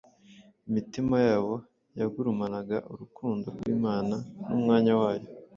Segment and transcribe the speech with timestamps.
[0.69, 1.53] Imitima yabo
[1.99, 4.15] yagurumanaga urukundo rw’Imana
[4.47, 5.27] n’Umwana wayo,